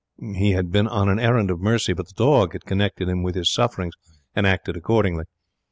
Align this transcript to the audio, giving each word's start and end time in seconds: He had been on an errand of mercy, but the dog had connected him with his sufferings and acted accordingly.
He 0.35 0.53
had 0.53 0.71
been 0.71 0.87
on 0.87 1.09
an 1.09 1.19
errand 1.19 1.51
of 1.51 1.59
mercy, 1.61 1.93
but 1.93 2.07
the 2.07 2.15
dog 2.15 2.53
had 2.53 2.65
connected 2.65 3.07
him 3.07 3.21
with 3.21 3.35
his 3.35 3.53
sufferings 3.53 3.93
and 4.35 4.47
acted 4.47 4.75
accordingly. 4.75 5.25